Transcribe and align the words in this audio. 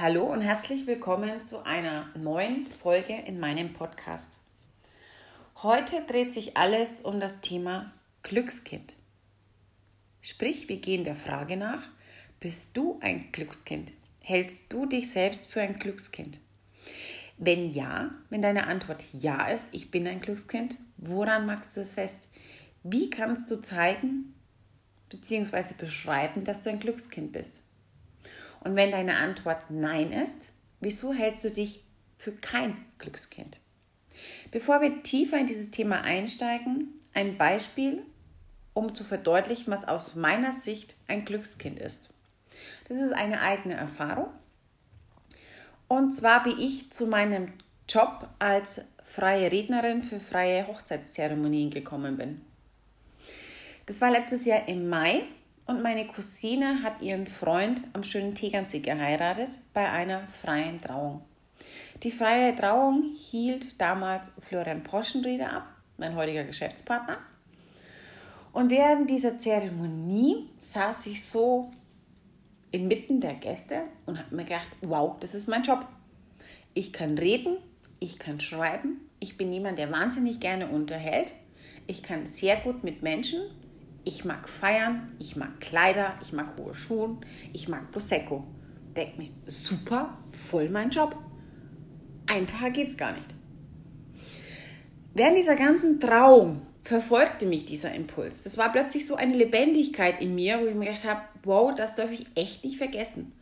Hallo 0.00 0.22
und 0.22 0.42
herzlich 0.42 0.86
willkommen 0.86 1.42
zu 1.42 1.66
einer 1.66 2.08
neuen 2.16 2.66
Folge 2.66 3.14
in 3.26 3.40
meinem 3.40 3.72
Podcast. 3.72 4.38
Heute 5.60 6.04
dreht 6.06 6.32
sich 6.32 6.56
alles 6.56 7.00
um 7.00 7.18
das 7.18 7.40
Thema 7.40 7.90
Glückskind. 8.22 8.94
Sprich, 10.20 10.68
wir 10.68 10.76
gehen 10.76 11.02
der 11.02 11.16
Frage 11.16 11.56
nach, 11.56 11.88
bist 12.38 12.76
du 12.76 13.00
ein 13.02 13.32
Glückskind? 13.32 13.92
Hältst 14.20 14.72
du 14.72 14.86
dich 14.86 15.10
selbst 15.10 15.50
für 15.50 15.62
ein 15.62 15.80
Glückskind? 15.80 16.38
Wenn 17.36 17.68
ja, 17.68 18.12
wenn 18.30 18.40
deine 18.40 18.68
Antwort 18.68 19.02
ja 19.14 19.48
ist, 19.48 19.66
ich 19.72 19.90
bin 19.90 20.06
ein 20.06 20.20
Glückskind, 20.20 20.76
woran 20.98 21.44
magst 21.44 21.76
du 21.76 21.80
es 21.80 21.94
fest? 21.94 22.28
Wie 22.84 23.10
kannst 23.10 23.50
du 23.50 23.60
zeigen 23.60 24.32
bzw. 25.10 25.74
beschreiben, 25.76 26.44
dass 26.44 26.60
du 26.60 26.70
ein 26.70 26.78
Glückskind 26.78 27.32
bist? 27.32 27.62
Und 28.60 28.76
wenn 28.76 28.90
deine 28.90 29.16
Antwort 29.16 29.70
Nein 29.70 30.12
ist, 30.12 30.52
wieso 30.80 31.12
hältst 31.12 31.44
du 31.44 31.50
dich 31.50 31.84
für 32.16 32.32
kein 32.32 32.76
Glückskind? 32.98 33.56
Bevor 34.50 34.80
wir 34.80 35.02
tiefer 35.02 35.38
in 35.38 35.46
dieses 35.46 35.70
Thema 35.70 36.02
einsteigen, 36.02 36.94
ein 37.14 37.38
Beispiel, 37.38 38.02
um 38.74 38.94
zu 38.94 39.04
verdeutlichen, 39.04 39.72
was 39.72 39.86
aus 39.86 40.14
meiner 40.14 40.52
Sicht 40.52 40.96
ein 41.06 41.24
Glückskind 41.24 41.78
ist. 41.78 42.10
Das 42.88 42.98
ist 42.98 43.12
eine 43.12 43.40
eigene 43.40 43.74
Erfahrung. 43.74 44.28
Und 45.88 46.12
zwar, 46.12 46.44
wie 46.44 46.64
ich 46.64 46.90
zu 46.92 47.06
meinem 47.06 47.52
Job 47.88 48.28
als 48.38 48.82
freie 49.02 49.50
Rednerin 49.50 50.02
für 50.02 50.20
freie 50.20 50.66
Hochzeitszeremonien 50.66 51.70
gekommen 51.70 52.18
bin. 52.18 52.42
Das 53.86 54.02
war 54.02 54.10
letztes 54.10 54.44
Jahr 54.44 54.68
im 54.68 54.88
Mai 54.88 55.22
und 55.68 55.82
meine 55.82 56.06
Cousine 56.06 56.82
hat 56.82 57.02
ihren 57.02 57.26
Freund 57.26 57.82
am 57.92 58.02
schönen 58.02 58.34
Tegernsee 58.34 58.80
geheiratet 58.80 59.50
bei 59.74 59.88
einer 59.88 60.26
freien 60.28 60.80
Trauung. 60.80 61.20
Die 62.02 62.10
freie 62.10 62.56
Trauung 62.56 63.14
hielt 63.14 63.78
damals 63.80 64.32
Florian 64.40 64.82
Poschenrieder 64.82 65.52
ab, 65.52 65.66
mein 65.98 66.16
heutiger 66.16 66.44
Geschäftspartner. 66.44 67.18
Und 68.52 68.70
während 68.70 69.10
dieser 69.10 69.38
Zeremonie 69.38 70.48
saß 70.58 71.06
ich 71.06 71.24
so 71.24 71.70
inmitten 72.70 73.20
der 73.20 73.34
Gäste 73.34 73.82
und 74.06 74.18
habe 74.18 74.34
mir 74.34 74.44
gedacht, 74.44 74.68
wow, 74.80 75.16
das 75.20 75.34
ist 75.34 75.48
mein 75.48 75.62
Job. 75.62 75.86
Ich 76.72 76.94
kann 76.94 77.18
reden, 77.18 77.58
ich 78.00 78.18
kann 78.18 78.40
schreiben, 78.40 79.02
ich 79.20 79.36
bin 79.36 79.52
jemand, 79.52 79.76
der 79.76 79.92
wahnsinnig 79.92 80.40
gerne 80.40 80.68
unterhält, 80.68 81.32
ich 81.86 82.02
kann 82.02 82.24
sehr 82.24 82.56
gut 82.56 82.84
mit 82.84 83.02
Menschen 83.02 83.42
ich 84.08 84.24
mag 84.24 84.48
feiern, 84.48 85.14
ich 85.18 85.36
mag 85.36 85.60
Kleider, 85.60 86.18
ich 86.22 86.32
mag 86.32 86.56
hohe 86.58 86.72
Schuhe, 86.72 87.18
ich 87.52 87.68
mag 87.68 87.90
Prosecco. 87.90 88.42
Denk 88.96 89.18
mir, 89.18 89.28
super, 89.46 90.16
voll 90.32 90.70
mein 90.70 90.88
Job. 90.88 91.14
Einfacher 92.26 92.70
geht's 92.70 92.96
gar 92.96 93.12
nicht. 93.12 93.28
Während 95.12 95.36
dieser 95.36 95.56
ganzen 95.56 96.00
Trauung 96.00 96.62
verfolgte 96.82 97.44
mich 97.44 97.66
dieser 97.66 97.92
Impuls. 97.92 98.40
Das 98.40 98.56
war 98.56 98.72
plötzlich 98.72 99.06
so 99.06 99.14
eine 99.14 99.36
Lebendigkeit 99.36 100.22
in 100.22 100.34
mir, 100.34 100.58
wo 100.58 100.64
ich 100.64 100.74
mir 100.74 100.86
gedacht 100.86 101.04
habe, 101.04 101.22
wow, 101.42 101.74
das 101.74 101.94
darf 101.94 102.10
ich 102.10 102.24
echt 102.34 102.64
nicht 102.64 102.78
vergessen. 102.78 103.34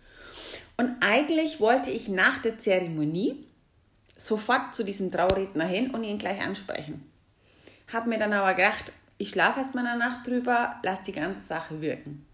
Und 0.76 0.96
eigentlich 1.00 1.60
wollte 1.60 1.90
ich 1.90 2.08
nach 2.08 2.42
der 2.42 2.58
Zeremonie 2.58 3.46
sofort 4.16 4.74
zu 4.74 4.82
diesem 4.82 5.12
Trauredner 5.12 5.66
hin 5.66 5.90
und 5.90 6.02
ihn 6.02 6.18
gleich 6.18 6.40
ansprechen. 6.40 7.08
Habe 7.92 8.08
mir 8.08 8.18
dann 8.18 8.32
aber 8.32 8.54
gedacht, 8.54 8.90
ich 9.18 9.30
schlafe 9.30 9.60
erstmal 9.60 9.86
eine 9.86 9.98
Nacht 9.98 10.26
drüber, 10.26 10.76
lasse 10.82 11.04
die 11.04 11.12
ganze 11.12 11.40
Sache 11.40 11.80
wirken. 11.80 12.26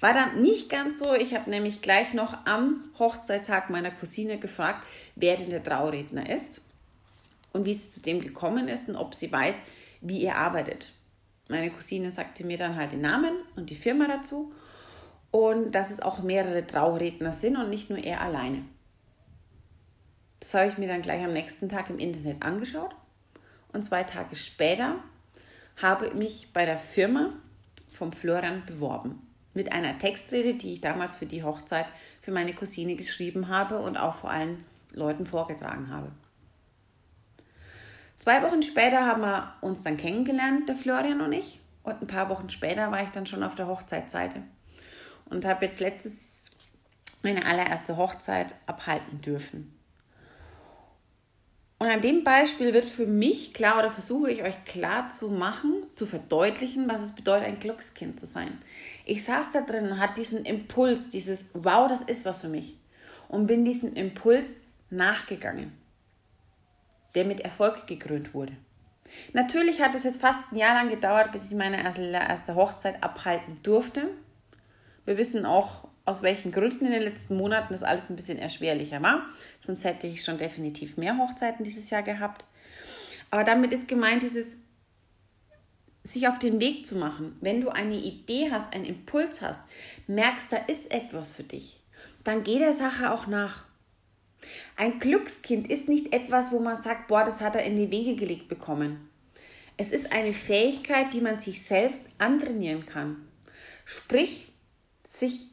War 0.00 0.14
dann 0.14 0.40
nicht 0.40 0.68
ganz 0.68 0.98
so. 0.98 1.14
Ich 1.14 1.34
habe 1.34 1.50
nämlich 1.50 1.82
gleich 1.82 2.14
noch 2.14 2.46
am 2.46 2.82
Hochzeittag 2.98 3.70
meiner 3.70 3.90
Cousine 3.90 4.38
gefragt, 4.38 4.86
wer 5.16 5.36
denn 5.36 5.50
der 5.50 5.62
Trauredner 5.62 6.30
ist 6.30 6.60
und 7.52 7.66
wie 7.66 7.74
sie 7.74 7.90
zu 7.90 8.00
dem 8.00 8.20
gekommen 8.20 8.68
ist 8.68 8.88
und 8.88 8.96
ob 8.96 9.14
sie 9.14 9.32
weiß, 9.32 9.62
wie 10.00 10.22
er 10.22 10.36
arbeitet. 10.36 10.92
Meine 11.48 11.70
Cousine 11.70 12.10
sagte 12.10 12.44
mir 12.44 12.58
dann 12.58 12.76
halt 12.76 12.92
den 12.92 13.00
Namen 13.00 13.34
und 13.56 13.70
die 13.70 13.74
Firma 13.74 14.06
dazu 14.06 14.52
und 15.30 15.72
dass 15.72 15.90
es 15.90 16.00
auch 16.00 16.20
mehrere 16.20 16.66
Trauredner 16.66 17.32
sind 17.32 17.56
und 17.56 17.70
nicht 17.70 17.90
nur 17.90 17.98
er 17.98 18.20
alleine. 18.20 18.64
Das 20.40 20.54
habe 20.54 20.68
ich 20.68 20.78
mir 20.78 20.88
dann 20.88 21.02
gleich 21.02 21.24
am 21.24 21.32
nächsten 21.32 21.68
Tag 21.68 21.90
im 21.90 21.98
Internet 21.98 22.42
angeschaut 22.42 22.94
und 23.72 23.82
zwei 23.82 24.04
Tage 24.04 24.36
später 24.36 25.02
habe 25.80 26.14
mich 26.14 26.52
bei 26.52 26.66
der 26.66 26.78
Firma 26.78 27.30
vom 27.88 28.12
Florian 28.12 28.64
beworben. 28.66 29.22
Mit 29.54 29.72
einer 29.72 29.98
Textrede, 29.98 30.54
die 30.54 30.72
ich 30.72 30.80
damals 30.80 31.16
für 31.16 31.26
die 31.26 31.42
Hochzeit 31.42 31.86
für 32.20 32.30
meine 32.30 32.54
Cousine 32.54 32.96
geschrieben 32.96 33.48
habe 33.48 33.78
und 33.78 33.96
auch 33.96 34.14
vor 34.14 34.30
allen 34.30 34.64
Leuten 34.92 35.26
vorgetragen 35.26 35.90
habe. 35.90 36.12
Zwei 38.16 38.42
Wochen 38.42 38.62
später 38.62 39.06
haben 39.06 39.22
wir 39.22 39.54
uns 39.60 39.82
dann 39.82 39.96
kennengelernt, 39.96 40.68
der 40.68 40.76
Florian 40.76 41.20
und 41.20 41.32
ich. 41.32 41.60
Und 41.82 42.02
ein 42.02 42.06
paar 42.06 42.28
Wochen 42.28 42.50
später 42.50 42.90
war 42.90 43.02
ich 43.02 43.10
dann 43.10 43.26
schon 43.26 43.42
auf 43.42 43.54
der 43.54 43.68
Hochzeitsseite 43.68 44.42
und 45.26 45.44
habe 45.44 45.64
jetzt 45.64 45.80
letztes 45.80 46.50
meine 47.22 47.46
allererste 47.46 47.96
Hochzeit 47.96 48.54
abhalten 48.66 49.20
dürfen. 49.20 49.77
Und 51.80 51.88
an 51.88 52.00
dem 52.00 52.24
Beispiel 52.24 52.74
wird 52.74 52.86
für 52.86 53.06
mich 53.06 53.54
klar 53.54 53.78
oder 53.78 53.90
versuche 53.90 54.32
ich 54.32 54.42
euch 54.42 54.64
klar 54.64 55.10
zu 55.10 55.28
machen, 55.28 55.84
zu 55.94 56.06
verdeutlichen, 56.06 56.90
was 56.90 57.02
es 57.02 57.14
bedeutet, 57.14 57.46
ein 57.46 57.60
Glückskind 57.60 58.18
zu 58.18 58.26
sein. 58.26 58.58
Ich 59.04 59.22
saß 59.22 59.52
da 59.52 59.60
drin 59.60 59.92
und 59.92 59.98
hatte 60.00 60.20
diesen 60.20 60.44
Impuls, 60.44 61.10
dieses 61.10 61.46
Wow, 61.54 61.88
das 61.88 62.02
ist 62.02 62.24
was 62.24 62.40
für 62.40 62.48
mich. 62.48 62.76
Und 63.28 63.46
bin 63.46 63.64
diesem 63.64 63.94
Impuls 63.94 64.58
nachgegangen, 64.90 65.72
der 67.14 67.24
mit 67.24 67.40
Erfolg 67.40 67.86
gekrönt 67.86 68.34
wurde. 68.34 68.56
Natürlich 69.32 69.80
hat 69.80 69.94
es 69.94 70.04
jetzt 70.04 70.20
fast 70.20 70.50
ein 70.50 70.56
Jahr 70.56 70.74
lang 70.74 70.88
gedauert, 70.88 71.30
bis 71.30 71.46
ich 71.50 71.56
meine 71.56 71.82
erste 71.82 72.54
Hochzeit 72.56 73.02
abhalten 73.04 73.60
durfte. 73.62 74.10
Wir 75.04 75.16
wissen 75.16 75.46
auch 75.46 75.87
aus 76.08 76.22
welchen 76.22 76.52
Gründen 76.52 76.86
in 76.86 76.92
den 76.92 77.02
letzten 77.02 77.36
Monaten 77.36 77.72
das 77.72 77.82
alles 77.82 78.08
ein 78.08 78.16
bisschen 78.16 78.38
erschwerlicher 78.38 79.02
war. 79.02 79.26
Sonst 79.60 79.84
hätte 79.84 80.06
ich 80.06 80.24
schon 80.24 80.38
definitiv 80.38 80.96
mehr 80.96 81.18
Hochzeiten 81.18 81.64
dieses 81.64 81.90
Jahr 81.90 82.02
gehabt. 82.02 82.44
Aber 83.30 83.44
damit 83.44 83.72
ist 83.74 83.88
gemeint, 83.88 84.22
dieses 84.22 84.56
sich 86.02 86.26
auf 86.26 86.38
den 86.38 86.60
Weg 86.60 86.86
zu 86.86 86.96
machen. 86.96 87.36
Wenn 87.42 87.60
du 87.60 87.68
eine 87.68 87.96
Idee 87.96 88.50
hast, 88.50 88.72
einen 88.72 88.86
Impuls 88.86 89.42
hast, 89.42 89.68
merkst, 90.06 90.50
da 90.50 90.56
ist 90.56 90.90
etwas 90.90 91.32
für 91.32 91.42
dich, 91.42 91.78
dann 92.24 92.42
geh 92.42 92.58
der 92.58 92.72
Sache 92.72 93.12
auch 93.12 93.26
nach. 93.26 93.64
Ein 94.76 95.00
Glückskind 95.00 95.70
ist 95.70 95.88
nicht 95.88 96.14
etwas, 96.14 96.52
wo 96.52 96.60
man 96.60 96.76
sagt, 96.76 97.08
boah, 97.08 97.24
das 97.24 97.42
hat 97.42 97.54
er 97.54 97.64
in 97.64 97.76
die 97.76 97.90
Wege 97.90 98.14
gelegt 98.14 98.48
bekommen. 98.48 99.10
Es 99.76 99.92
ist 99.92 100.12
eine 100.12 100.32
Fähigkeit, 100.32 101.12
die 101.12 101.20
man 101.20 101.38
sich 101.38 101.62
selbst 101.62 102.06
antrainieren 102.16 102.86
kann. 102.86 103.28
Sprich, 103.84 104.50
sich 105.04 105.50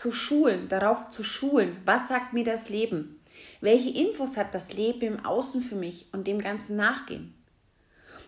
zu 0.00 0.12
schulen, 0.12 0.66
darauf 0.68 1.10
zu 1.10 1.22
schulen, 1.22 1.76
was 1.84 2.08
sagt 2.08 2.32
mir 2.32 2.42
das 2.42 2.70
Leben? 2.70 3.20
Welche 3.60 3.90
Infos 3.90 4.38
hat 4.38 4.54
das 4.54 4.72
Leben 4.72 5.02
im 5.02 5.26
Außen 5.26 5.60
für 5.60 5.74
mich 5.74 6.06
und 6.12 6.26
dem 6.26 6.38
Ganzen 6.38 6.76
nachgehen? 6.76 7.34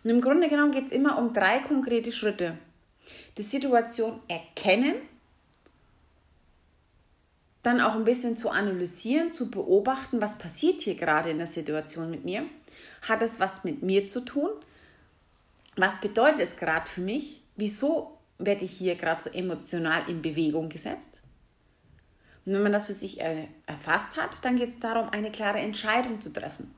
Und 0.04 0.10
im 0.10 0.20
Grunde 0.20 0.50
genommen 0.50 0.72
geht 0.72 0.84
es 0.84 0.92
immer 0.92 1.16
um 1.16 1.32
drei 1.32 1.60
konkrete 1.60 2.12
Schritte. 2.12 2.58
Die 3.38 3.42
Situation 3.42 4.20
erkennen, 4.28 4.96
dann 7.62 7.80
auch 7.80 7.94
ein 7.94 8.04
bisschen 8.04 8.36
zu 8.36 8.50
analysieren, 8.50 9.32
zu 9.32 9.50
beobachten, 9.50 10.20
was 10.20 10.36
passiert 10.36 10.82
hier 10.82 10.94
gerade 10.94 11.30
in 11.30 11.38
der 11.38 11.46
Situation 11.46 12.10
mit 12.10 12.26
mir. 12.26 12.44
Hat 13.00 13.22
es 13.22 13.40
was 13.40 13.64
mit 13.64 13.82
mir 13.82 14.06
zu 14.06 14.20
tun? 14.20 14.50
Was 15.76 16.02
bedeutet 16.02 16.40
es 16.40 16.58
gerade 16.58 16.86
für 16.86 17.00
mich? 17.00 17.40
Wieso 17.56 18.18
werde 18.36 18.66
ich 18.66 18.72
hier 18.72 18.94
gerade 18.94 19.22
so 19.22 19.30
emotional 19.30 20.06
in 20.10 20.20
Bewegung 20.20 20.68
gesetzt? 20.68 21.21
Und 22.44 22.54
wenn 22.54 22.62
man 22.62 22.72
das 22.72 22.86
für 22.86 22.92
sich 22.92 23.20
äh, 23.20 23.46
erfasst 23.66 24.16
hat, 24.16 24.44
dann 24.44 24.56
geht 24.56 24.68
es 24.68 24.80
darum, 24.80 25.08
eine 25.10 25.30
klare 25.30 25.58
Entscheidung 25.58 26.20
zu 26.20 26.32
treffen. 26.32 26.74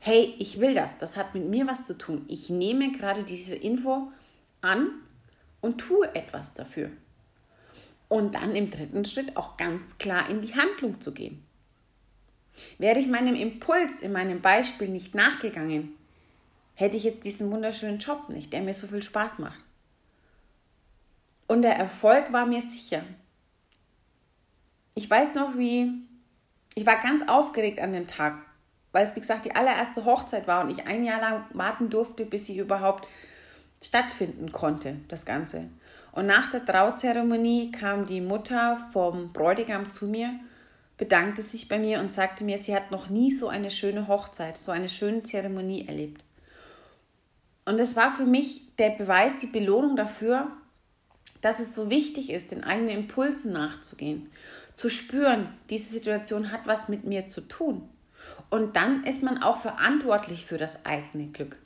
Hey, 0.00 0.34
ich 0.38 0.58
will 0.58 0.74
das, 0.74 0.98
das 0.98 1.16
hat 1.16 1.34
mit 1.34 1.48
mir 1.48 1.66
was 1.66 1.86
zu 1.86 1.96
tun. 1.96 2.24
Ich 2.28 2.50
nehme 2.50 2.90
gerade 2.90 3.22
diese 3.22 3.54
Info 3.54 4.10
an 4.62 4.88
und 5.60 5.78
tue 5.78 6.12
etwas 6.14 6.54
dafür. 6.54 6.90
Und 8.08 8.34
dann 8.34 8.56
im 8.56 8.70
dritten 8.70 9.04
Schritt 9.04 9.36
auch 9.36 9.56
ganz 9.56 9.98
klar 9.98 10.28
in 10.28 10.40
die 10.40 10.54
Handlung 10.54 11.00
zu 11.00 11.12
gehen. 11.12 11.44
Wäre 12.78 12.98
ich 12.98 13.06
meinem 13.06 13.36
Impuls 13.36 14.00
in 14.00 14.12
meinem 14.12 14.40
Beispiel 14.40 14.88
nicht 14.88 15.14
nachgegangen, 15.14 15.94
hätte 16.74 16.96
ich 16.96 17.04
jetzt 17.04 17.24
diesen 17.24 17.50
wunderschönen 17.50 17.98
Job 17.98 18.30
nicht, 18.30 18.52
der 18.52 18.62
mir 18.62 18.74
so 18.74 18.86
viel 18.86 19.02
Spaß 19.02 19.38
macht. 19.38 19.60
Und 21.46 21.62
der 21.62 21.76
Erfolg 21.76 22.32
war 22.32 22.46
mir 22.46 22.62
sicher 22.62 23.04
ich 24.94 25.10
weiß 25.10 25.34
noch, 25.34 25.56
wie 25.56 25.92
ich 26.74 26.86
war 26.86 27.00
ganz 27.00 27.22
aufgeregt 27.28 27.80
an 27.80 27.92
dem 27.92 28.06
Tag, 28.06 28.38
weil 28.92 29.04
es, 29.04 29.16
wie 29.16 29.20
gesagt, 29.20 29.44
die 29.44 29.54
allererste 29.54 30.04
Hochzeit 30.04 30.46
war 30.46 30.64
und 30.64 30.70
ich 30.70 30.86
ein 30.86 31.04
Jahr 31.04 31.20
lang 31.20 31.44
warten 31.52 31.90
durfte, 31.90 32.24
bis 32.24 32.46
sie 32.46 32.58
überhaupt 32.58 33.06
stattfinden 33.82 34.52
konnte, 34.52 34.96
das 35.08 35.24
Ganze. 35.24 35.68
Und 36.12 36.26
nach 36.26 36.50
der 36.50 36.64
Trauzeremonie 36.64 37.70
kam 37.70 38.06
die 38.06 38.20
Mutter 38.20 38.78
vom 38.92 39.32
Bräutigam 39.32 39.90
zu 39.90 40.06
mir, 40.06 40.32
bedankte 40.96 41.42
sich 41.42 41.68
bei 41.68 41.78
mir 41.78 42.00
und 42.00 42.10
sagte 42.12 42.44
mir, 42.44 42.58
sie 42.58 42.74
hat 42.74 42.90
noch 42.90 43.08
nie 43.08 43.30
so 43.30 43.48
eine 43.48 43.70
schöne 43.70 44.06
Hochzeit, 44.06 44.58
so 44.58 44.70
eine 44.70 44.88
schöne 44.88 45.22
Zeremonie 45.22 45.86
erlebt. 45.86 46.22
Und 47.64 47.78
es 47.78 47.96
war 47.96 48.10
für 48.10 48.26
mich 48.26 48.74
der 48.76 48.90
Beweis, 48.90 49.40
die 49.40 49.46
Belohnung 49.46 49.96
dafür, 49.96 50.48
dass 51.40 51.60
es 51.60 51.72
so 51.72 51.90
wichtig 51.90 52.30
ist, 52.30 52.52
den 52.52 52.64
eigenen 52.64 52.90
Impulsen 52.90 53.52
nachzugehen, 53.52 54.30
zu 54.74 54.88
spüren, 54.88 55.48
diese 55.68 55.92
Situation 55.92 56.52
hat 56.52 56.66
was 56.66 56.88
mit 56.88 57.04
mir 57.04 57.26
zu 57.26 57.42
tun. 57.42 57.88
Und 58.50 58.76
dann 58.76 59.04
ist 59.04 59.22
man 59.22 59.42
auch 59.42 59.60
verantwortlich 59.60 60.46
für 60.46 60.58
das 60.58 60.84
eigene 60.84 61.28
Glück. 61.28 61.58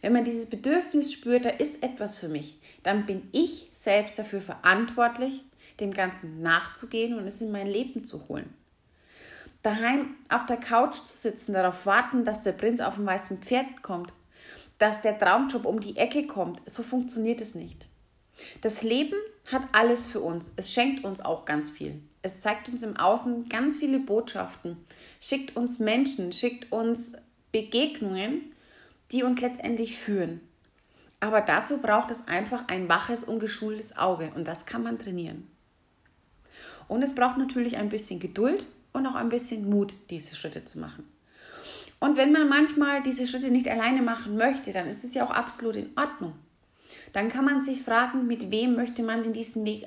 Wenn 0.00 0.12
man 0.12 0.24
dieses 0.24 0.50
Bedürfnis 0.50 1.12
spürt, 1.12 1.44
da 1.44 1.50
ist 1.50 1.82
etwas 1.82 2.18
für 2.18 2.28
mich, 2.28 2.58
dann 2.82 3.06
bin 3.06 3.28
ich 3.32 3.70
selbst 3.72 4.18
dafür 4.18 4.40
verantwortlich, 4.40 5.42
dem 5.80 5.92
Ganzen 5.92 6.42
nachzugehen 6.42 7.18
und 7.18 7.26
es 7.26 7.40
in 7.40 7.50
mein 7.50 7.66
Leben 7.66 8.04
zu 8.04 8.28
holen. 8.28 8.52
Daheim 9.62 10.14
auf 10.28 10.44
der 10.44 10.58
Couch 10.58 10.96
zu 10.96 11.16
sitzen, 11.16 11.54
darauf 11.54 11.86
warten, 11.86 12.24
dass 12.24 12.42
der 12.42 12.52
Prinz 12.52 12.80
auf 12.80 12.96
dem 12.96 13.06
weißen 13.06 13.38
Pferd 13.38 13.82
kommt, 13.82 14.12
dass 14.78 15.00
der 15.00 15.18
Traumjob 15.18 15.64
um 15.64 15.80
die 15.80 15.96
Ecke 15.96 16.26
kommt, 16.26 16.60
so 16.68 16.82
funktioniert 16.82 17.40
es 17.40 17.54
nicht. 17.54 17.88
Das 18.60 18.82
Leben 18.82 19.16
hat 19.50 19.62
alles 19.72 20.06
für 20.06 20.20
uns. 20.20 20.52
Es 20.56 20.72
schenkt 20.72 21.04
uns 21.04 21.20
auch 21.20 21.44
ganz 21.44 21.70
viel. 21.70 22.00
Es 22.22 22.40
zeigt 22.40 22.68
uns 22.70 22.82
im 22.82 22.96
Außen 22.96 23.48
ganz 23.50 23.76
viele 23.76 23.98
Botschaften, 23.98 24.78
schickt 25.20 25.56
uns 25.56 25.78
Menschen, 25.78 26.32
schickt 26.32 26.72
uns 26.72 27.12
Begegnungen, 27.52 28.52
die 29.10 29.22
uns 29.22 29.42
letztendlich 29.42 29.98
führen. 29.98 30.40
Aber 31.20 31.42
dazu 31.42 31.78
braucht 31.78 32.10
es 32.10 32.26
einfach 32.26 32.68
ein 32.68 32.88
waches 32.88 33.24
und 33.24 33.40
geschultes 33.40 33.96
Auge 33.98 34.32
und 34.34 34.48
das 34.48 34.64
kann 34.64 34.82
man 34.82 34.98
trainieren. 34.98 35.46
Und 36.88 37.02
es 37.02 37.14
braucht 37.14 37.38
natürlich 37.38 37.76
ein 37.76 37.88
bisschen 37.90 38.20
Geduld 38.20 38.64
und 38.92 39.06
auch 39.06 39.14
ein 39.14 39.28
bisschen 39.28 39.68
Mut, 39.68 39.94
diese 40.10 40.34
Schritte 40.34 40.64
zu 40.64 40.78
machen. 40.78 41.06
Und 42.00 42.16
wenn 42.16 42.32
man 42.32 42.48
manchmal 42.48 43.02
diese 43.02 43.26
Schritte 43.26 43.50
nicht 43.50 43.68
alleine 43.68 44.02
machen 44.02 44.36
möchte, 44.36 44.72
dann 44.72 44.86
ist 44.86 45.04
es 45.04 45.14
ja 45.14 45.24
auch 45.24 45.30
absolut 45.30 45.76
in 45.76 45.90
Ordnung. 45.96 46.34
Dann 47.12 47.28
kann 47.28 47.44
man 47.44 47.62
sich 47.62 47.82
fragen, 47.82 48.26
mit 48.26 48.50
wem 48.50 48.74
möchte 48.74 49.02
man 49.02 49.22
denn 49.22 49.32
diesen 49.32 49.64
Weg 49.64 49.86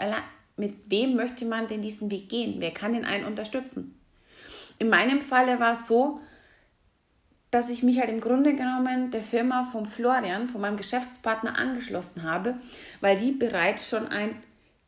mit 0.58 0.74
wem 0.88 1.16
möchte 1.16 1.46
man 1.46 1.68
denn 1.68 1.84
diesen 1.84 2.10
Weg 2.10 2.30
gehen? 2.30 2.56
Wer 2.58 2.72
kann 2.72 2.94
den 2.94 3.06
einen 3.06 3.26
unterstützen? 3.26 3.98
In 4.80 4.90
meinem 4.90 5.22
Falle 5.22 5.60
war 5.60 5.74
es 5.74 5.86
so, 5.86 6.20
dass 7.52 7.70
ich 7.70 7.84
mich 7.84 8.00
halt 8.00 8.10
im 8.10 8.20
Grunde 8.20 8.56
genommen 8.56 9.12
der 9.12 9.22
Firma 9.22 9.64
von 9.64 9.86
Florian, 9.86 10.50
von 10.50 10.62
meinem 10.62 10.78
Geschäftspartner 10.78 11.58
angeschlossen 11.58 12.24
habe, 12.24 12.56
weil 13.00 13.18
die 13.18 13.32
bereits 13.32 13.90
schon 13.90 14.08
ein 14.08 14.36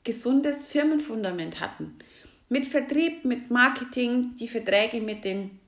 gesundes 0.03 0.65
Firmenfundament 0.65 1.59
hatten. 1.59 1.97
Mit 2.49 2.65
Vertrieb, 2.65 3.25
mit 3.25 3.51
Marketing, 3.51 4.35
die 4.35 4.47
Verträge 4.47 5.01
mit 5.01 5.23
den 5.23 5.59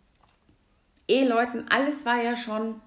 Eheleuten, 1.07 1.67
alles 1.69 2.05
war 2.05 2.21
ja 2.21 2.35
schon, 2.35 2.81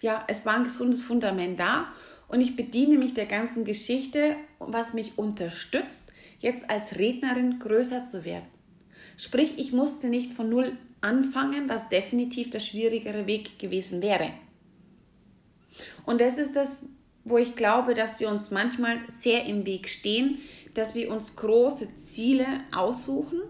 ja, 0.00 0.24
es 0.28 0.46
war 0.46 0.56
ein 0.56 0.64
gesundes 0.64 1.02
Fundament 1.02 1.60
da 1.60 1.92
und 2.28 2.40
ich 2.40 2.56
bediene 2.56 2.98
mich 2.98 3.14
der 3.14 3.26
ganzen 3.26 3.64
Geschichte, 3.64 4.36
was 4.58 4.94
mich 4.94 5.18
unterstützt, 5.18 6.12
jetzt 6.38 6.70
als 6.70 6.98
Rednerin 6.98 7.58
größer 7.58 8.04
zu 8.04 8.24
werden. 8.24 8.46
Sprich, 9.16 9.58
ich 9.58 9.72
musste 9.72 10.08
nicht 10.08 10.32
von 10.32 10.48
null 10.48 10.76
anfangen, 11.00 11.68
was 11.68 11.88
definitiv 11.88 12.50
der 12.50 12.60
schwierigere 12.60 13.26
Weg 13.26 13.58
gewesen 13.58 14.02
wäre. 14.02 14.30
Und 16.06 16.20
das 16.20 16.38
ist 16.38 16.56
das, 16.56 16.78
wo 17.24 17.38
ich 17.38 17.56
glaube, 17.56 17.94
dass 17.94 18.20
wir 18.20 18.28
uns 18.28 18.50
manchmal 18.50 18.98
sehr 19.08 19.44
im 19.46 19.66
Weg 19.66 19.88
stehen, 19.88 20.38
dass 20.74 20.94
wir 20.94 21.10
uns 21.12 21.36
große 21.36 21.94
Ziele 21.96 22.46
aussuchen 22.72 23.40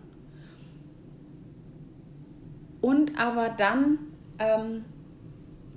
und 2.80 3.18
aber 3.18 3.50
dann 3.50 3.98
ähm, 4.38 4.84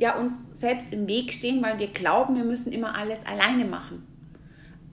ja 0.04 0.18
uns 0.18 0.50
selbst 0.54 0.94
im 0.94 1.08
Weg 1.08 1.34
stehen, 1.34 1.64
weil 1.64 1.80
wir 1.80 1.88
glauben, 1.88 2.36
wir 2.36 2.44
müssen 2.44 2.72
immer 2.72 2.96
alles 2.96 3.26
alleine 3.26 3.66
machen 3.66 4.08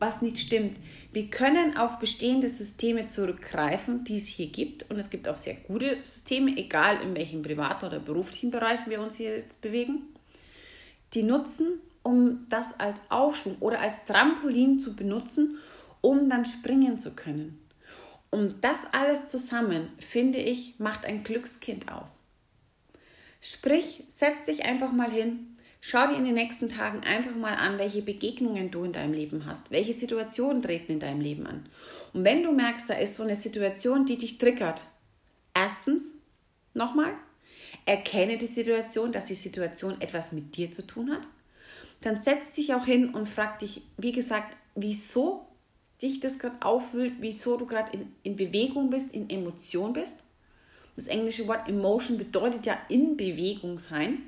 was 0.01 0.23
nicht 0.23 0.39
stimmt. 0.39 0.79
Wir 1.13 1.29
können 1.29 1.77
auf 1.77 1.99
bestehende 1.99 2.49
Systeme 2.49 3.05
zurückgreifen, 3.05 4.03
die 4.05 4.17
es 4.17 4.27
hier 4.27 4.47
gibt. 4.47 4.91
Und 4.91 4.99
es 4.99 5.11
gibt 5.11 5.29
auch 5.29 5.37
sehr 5.37 5.55
gute 5.55 5.99
Systeme, 6.03 6.57
egal 6.57 7.03
in 7.03 7.15
welchem 7.15 7.43
privaten 7.43 7.85
oder 7.85 8.01
beruflichen 8.01 8.51
Bereich 8.51 8.81
wir 8.87 9.01
uns 9.01 9.17
hier 9.17 9.37
jetzt 9.37 9.61
bewegen. 9.61 10.03
Die 11.13 11.23
nutzen, 11.23 11.81
um 12.03 12.47
das 12.49 12.81
als 12.81 13.03
Aufschwung 13.11 13.57
oder 13.61 13.81
als 13.81 14.07
Trampolin 14.07 14.79
zu 14.79 14.97
benutzen, 14.97 15.59
um 16.01 16.31
dann 16.31 16.47
springen 16.47 16.99
zu 16.99 17.15
können. 17.15 17.61
Und 18.31 18.65
das 18.65 18.87
alles 18.93 19.27
zusammen, 19.27 19.89
finde 19.99 20.39
ich, 20.39 20.77
macht 20.79 21.05
ein 21.05 21.25
Glückskind 21.25 21.93
aus. 21.93 22.23
Sprich, 23.41 24.05
setz 24.09 24.47
dich 24.47 24.65
einfach 24.65 24.93
mal 24.93 25.11
hin, 25.11 25.51
Schau 25.83 26.07
dir 26.09 26.17
in 26.17 26.27
den 26.27 26.35
nächsten 26.35 26.69
Tagen 26.69 27.01
einfach 27.05 27.35
mal 27.35 27.55
an, 27.55 27.79
welche 27.79 28.03
Begegnungen 28.03 28.71
du 28.71 28.85
in 28.85 28.93
deinem 28.93 29.15
Leben 29.15 29.47
hast, 29.47 29.71
welche 29.71 29.95
Situationen 29.95 30.63
treten 30.63 30.93
in 30.93 31.01
deinem 31.01 31.23
Leben 31.23 31.47
an. 31.47 31.67
Und 32.13 32.25
wenn 32.25 32.43
du 32.43 32.53
merkst, 32.53 32.91
da 32.91 32.95
ist 32.95 33.15
so 33.15 33.23
eine 33.23 33.35
Situation, 33.35 34.05
die 34.05 34.19
dich 34.19 34.37
triggert, 34.37 34.83
erstens, 35.55 36.17
nochmal, 36.75 37.15
erkenne 37.87 38.37
die 38.37 38.47
Situation, 38.47 39.11
dass 39.11 39.27
die 39.27 39.35
Situation 39.35 39.99
etwas 40.03 40.33
mit 40.33 40.55
dir 40.57 40.71
zu 40.71 40.87
tun 40.87 41.11
hat. 41.11 41.23
Dann 42.03 42.21
setz 42.21 42.55
dich 42.55 42.75
auch 42.75 42.85
hin 42.85 43.15
und 43.15 43.27
frag 43.27 43.59
dich, 43.61 43.83
wie 43.97 44.13
gesagt, 44.13 44.55
wieso 44.75 45.47
dich 46.03 46.21
das 46.21 46.39
gerade 46.39 46.61
aufwühlt, 46.61 47.15
wieso 47.21 47.57
du 47.57 47.65
gerade 47.65 47.93
in, 47.93 48.13
in 48.23 48.37
Bewegung 48.37 48.91
bist, 48.91 49.13
in 49.13 49.31
Emotion 49.31 49.95
bist. 49.95 50.25
Das 51.01 51.07
englische 51.07 51.49
Wort 51.49 51.67
Emotion 51.67 52.19
bedeutet 52.19 52.67
ja 52.67 52.77
in 52.91 53.17
Bewegung 53.17 53.79
sein. 53.79 54.19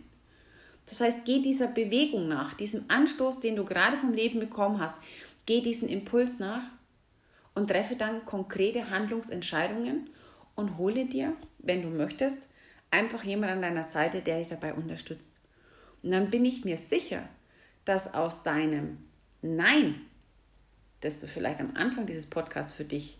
Das 0.86 1.02
heißt, 1.02 1.26
geh 1.26 1.42
dieser 1.42 1.66
Bewegung 1.66 2.28
nach, 2.28 2.54
diesem 2.54 2.86
Anstoß, 2.88 3.40
den 3.40 3.56
du 3.56 3.66
gerade 3.66 3.98
vom 3.98 4.14
Leben 4.14 4.40
bekommen 4.40 4.80
hast, 4.80 4.96
geh 5.44 5.60
diesen 5.60 5.86
Impuls 5.86 6.38
nach 6.38 6.62
und 7.54 7.68
treffe 7.68 7.94
dann 7.94 8.24
konkrete 8.24 8.88
Handlungsentscheidungen 8.88 10.08
und 10.54 10.78
hole 10.78 11.04
dir, 11.04 11.36
wenn 11.58 11.82
du 11.82 11.88
möchtest, 11.88 12.48
einfach 12.90 13.22
jemand 13.22 13.52
an 13.52 13.60
deiner 13.60 13.84
Seite, 13.84 14.22
der 14.22 14.38
dich 14.38 14.48
dabei 14.48 14.72
unterstützt. 14.72 15.42
Und 16.02 16.12
dann 16.12 16.30
bin 16.30 16.46
ich 16.46 16.64
mir 16.64 16.78
sicher, 16.78 17.28
dass 17.84 18.14
aus 18.14 18.44
deinem 18.44 18.96
Nein, 19.42 20.00
das 21.02 21.18
du 21.18 21.26
vielleicht 21.26 21.60
am 21.60 21.76
Anfang 21.76 22.06
dieses 22.06 22.24
Podcasts 22.24 22.72
für 22.72 22.86
dich 22.86 23.18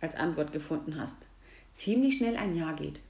als 0.00 0.16
Antwort 0.16 0.52
gefunden 0.52 1.00
hast, 1.00 1.28
ziemlich 1.72 2.18
schnell 2.18 2.36
ein 2.36 2.54
Ja 2.54 2.72
geht. 2.72 3.00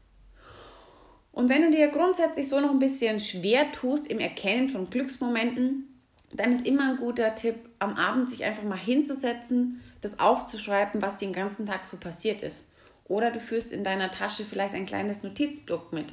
Und 1.33 1.49
wenn 1.49 1.63
du 1.63 1.71
dir 1.71 1.89
grundsätzlich 1.89 2.49
so 2.49 2.61
noch 2.61 2.71
ein 2.71 2.79
bisschen 2.79 3.19
schwer 3.19 3.73
tust 3.73 4.07
im 4.07 4.19
Erkennen 4.19 4.69
von 4.69 4.91
Glücksmomenten, 4.91 5.89
dann 6.35 6.53
ist 6.53 6.67
immer 6.67 6.91
ein 6.91 6.97
guter 6.97 7.35
Tipp, 7.35 7.57
am 7.79 7.97
Abend 7.97 8.31
sich 8.31 8.45
einfach 8.45 8.63
mal 8.63 8.79
hinzusetzen, 8.79 9.81
das 10.01 10.19
aufzuschreiben, 10.19 11.03
was 11.03 11.17
den 11.17 11.33
ganzen 11.33 11.67
Tag 11.67 11.85
so 11.85 11.97
passiert 11.97 12.43
ist. 12.43 12.67
Oder 13.05 13.31
du 13.31 13.41
führst 13.41 13.73
in 13.73 13.85
deiner 13.85 14.11
Tasche 14.11 14.45
vielleicht 14.45 14.75
ein 14.75 14.87
kleines 14.87 15.23
Notizblock 15.23 15.93
mit. 15.93 16.13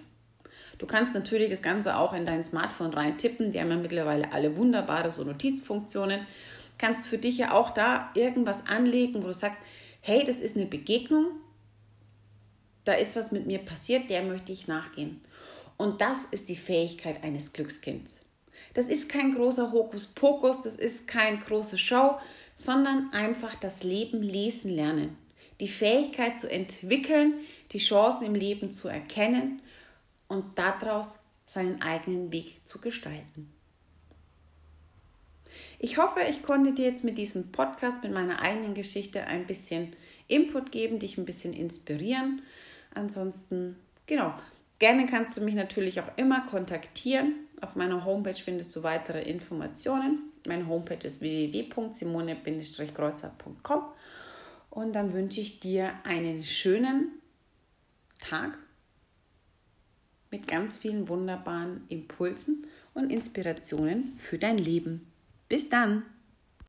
Du 0.77 0.85
kannst 0.85 1.13
natürlich 1.13 1.49
das 1.49 1.61
Ganze 1.61 1.97
auch 1.97 2.13
in 2.13 2.25
dein 2.25 2.41
Smartphone 2.41 2.93
rein 2.93 3.17
tippen. 3.17 3.51
Die 3.51 3.59
haben 3.59 3.69
ja 3.69 3.77
mittlerweile 3.77 4.31
alle 4.31 4.55
wunderbare 4.55 5.11
so 5.11 5.23
Notizfunktionen. 5.23 6.25
Kannst 6.77 7.07
für 7.07 7.17
dich 7.17 7.37
ja 7.37 7.51
auch 7.51 7.71
da 7.71 8.09
irgendwas 8.15 8.65
anlegen, 8.67 9.21
wo 9.21 9.27
du 9.27 9.33
sagst, 9.33 9.59
hey, 10.01 10.23
das 10.25 10.39
ist 10.39 10.55
eine 10.55 10.65
Begegnung, 10.65 11.25
da 12.89 12.95
ist 12.95 13.15
was 13.15 13.31
mit 13.31 13.45
mir 13.45 13.59
passiert, 13.59 14.09
der 14.09 14.23
möchte 14.23 14.51
ich 14.51 14.67
nachgehen. 14.67 15.21
Und 15.77 16.01
das 16.01 16.25
ist 16.31 16.49
die 16.49 16.55
Fähigkeit 16.55 17.23
eines 17.23 17.53
Glückskinds. 17.53 18.21
Das 18.73 18.87
ist 18.87 19.09
kein 19.09 19.35
großer 19.35 19.71
Hokuspokus, 19.71 20.63
das 20.63 20.73
ist 20.73 21.07
kein 21.07 21.39
große 21.39 21.77
Show, 21.77 22.17
sondern 22.55 23.13
einfach 23.13 23.53
das 23.53 23.83
Leben 23.83 24.23
lesen 24.23 24.71
lernen. 24.71 25.15
Die 25.59 25.67
Fähigkeit 25.67 26.39
zu 26.39 26.49
entwickeln, 26.49 27.35
die 27.73 27.77
Chancen 27.77 28.25
im 28.25 28.33
Leben 28.33 28.71
zu 28.71 28.87
erkennen 28.87 29.61
und 30.27 30.57
daraus 30.57 31.19
seinen 31.45 31.83
eigenen 31.83 32.31
Weg 32.31 32.65
zu 32.65 32.79
gestalten. 32.81 33.53
Ich 35.77 35.99
hoffe, 35.99 36.21
ich 36.27 36.41
konnte 36.41 36.73
dir 36.73 36.85
jetzt 36.85 37.03
mit 37.03 37.19
diesem 37.19 37.51
Podcast, 37.51 38.01
mit 38.01 38.13
meiner 38.13 38.41
eigenen 38.41 38.73
Geschichte 38.73 39.27
ein 39.27 39.45
bisschen 39.45 39.95
Input 40.27 40.71
geben, 40.71 40.97
dich 40.97 41.19
ein 41.19 41.25
bisschen 41.25 41.53
inspirieren. 41.53 42.41
Ansonsten, 42.93 43.77
genau, 44.05 44.33
gerne 44.79 45.05
kannst 45.05 45.37
du 45.37 45.41
mich 45.41 45.55
natürlich 45.55 46.01
auch 46.01 46.11
immer 46.17 46.41
kontaktieren. 46.41 47.35
Auf 47.61 47.75
meiner 47.75 48.03
Homepage 48.05 48.33
findest 48.33 48.75
du 48.75 48.83
weitere 48.83 49.21
Informationen. 49.21 50.23
Meine 50.47 50.67
Homepage 50.67 51.05
ist 51.05 51.21
www.simone-kreuzer.com 51.21 53.83
und 54.69 54.93
dann 54.93 55.13
wünsche 55.13 55.41
ich 55.41 55.59
dir 55.59 55.93
einen 56.03 56.43
schönen 56.43 57.19
Tag 58.19 58.57
mit 60.31 60.47
ganz 60.47 60.77
vielen 60.77 61.07
wunderbaren 61.07 61.85
Impulsen 61.89 62.67
und 62.93 63.09
Inspirationen 63.09 64.13
für 64.17 64.37
dein 64.37 64.57
Leben. 64.57 65.11
Bis 65.47 65.69
dann! 65.69 66.03